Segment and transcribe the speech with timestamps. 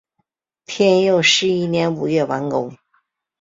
[0.65, 2.75] 天佑十一年五月完工。